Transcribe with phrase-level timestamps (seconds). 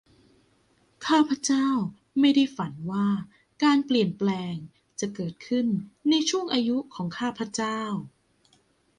[1.07, 1.67] ข้าพเจ้า
[2.19, 3.07] ไม่ได้ฝันว่า
[3.63, 4.55] การเปลี่ยนแปลง
[4.99, 5.67] จะเกิดขึ้น
[6.09, 7.79] ในช่วงอายุของข้าพเจ้า